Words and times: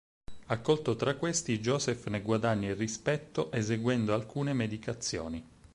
Accolto 0.47 0.95
tra 0.95 1.13
questi, 1.13 1.59
Joseph 1.59 2.07
ne 2.07 2.21
guadagna 2.23 2.69
il 2.69 2.75
rispetto 2.75 3.51
eseguendo 3.51 4.15
alcune 4.15 4.51
medicazioni. 4.53 5.47